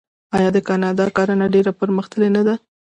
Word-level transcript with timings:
آیا 0.37 0.49
د 0.53 0.57
کاناډا 0.67 1.05
کرنه 1.15 1.45
ډیره 1.53 1.71
پرمختللې 1.79 2.29
نه 2.35 2.41
ده؟ 2.47 2.55